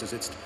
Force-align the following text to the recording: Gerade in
Gerade 0.00 0.16
in 0.16 0.37